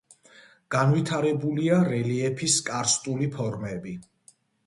განვითარებულია 0.75 1.77
რელიეფის 1.91 2.57
კარსტული 2.69 3.31
ფორმები. 3.39 3.93